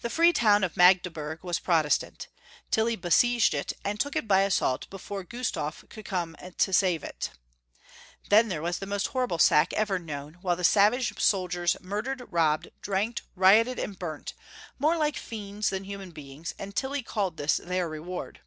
The 0.00 0.08
free 0.08 0.32
town 0.32 0.64
of 0.64 0.74
Magdeburg 0.74 1.44
was 1.44 1.58
Protestant. 1.58 2.28
TiDy 2.72 2.98
besieged 2.98 3.52
it, 3.52 3.74
and 3.84 4.00
took 4.00 4.16
it 4.16 4.26
by 4.26 4.40
assault 4.40 4.88
before 4.88 5.22
Gustaf 5.22 5.84
could 5.90 6.06
come 6.06 6.34
to 6.56 6.72
save 6.72 7.04
it. 7.04 7.28
Then 8.30 8.48
there 8.48 8.62
was 8.62 8.78
the 8.78 8.86
most 8.86 9.08
horrible 9.08 9.38
sack 9.38 9.74
ever 9.74 9.98
known, 9.98 10.38
while 10.40 10.56
the 10.56 10.64
savage 10.64 11.20
soldiers 11.20 11.76
murdered, 11.82 12.22
robbed, 12.30 12.68
drank, 12.80 13.20
rioted, 13.36 13.78
and 13.78 13.98
burnt. 13.98 14.32
344 14.78 14.78
Young 14.80 14.80
Folks' 14.80 14.90
History 14.96 14.96
of 14.96 14.96
Germany. 14.96 14.96
more 14.96 14.96
like 14.96 15.16
fiends 15.18 15.68
than 15.68 15.84
human 15.84 16.10
beings, 16.12 16.54
and 16.58 16.74
Tilly 16.74 17.02
called 17.02 17.36
this 17.36 17.56
their 17.58 17.86
reward. 17.86 18.40